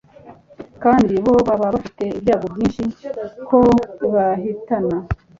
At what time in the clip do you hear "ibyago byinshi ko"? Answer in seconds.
2.17-3.57